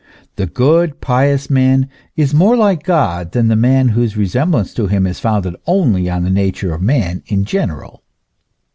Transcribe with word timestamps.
The 0.35 0.47
good, 0.47 0.99
pious 0.99 1.47
man 1.47 1.87
is 2.17 2.33
more 2.33 2.57
like 2.57 2.81
God 2.81 3.33
than 3.33 3.49
the 3.49 3.55
man 3.55 3.89
whose 3.89 4.17
resemblance 4.17 4.73
to 4.73 4.87
Him 4.87 5.05
is 5.05 5.19
founded 5.19 5.55
only 5.67 6.09
on 6.09 6.23
the 6.23 6.31
nature 6.31 6.73
of 6.73 6.81
man 6.81 7.21
in 7.27 7.45
general. 7.45 8.01